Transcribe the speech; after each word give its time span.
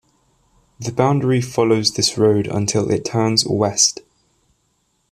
The 0.79 0.91
boundary 0.91 1.41
follows 1.41 1.91
this 1.93 2.17
road 2.17 2.47
until 2.47 2.89
it 2.89 3.05
turns 3.05 3.45
west. 3.45 3.99